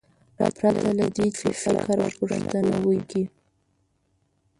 پرته 0.37 0.65
له 0.99 1.07
دې 1.15 1.27
چې 1.37 1.47
فکر 1.61 1.97
او 2.05 2.09
پوښتنه 2.19 2.75
وکړي. 2.89 3.23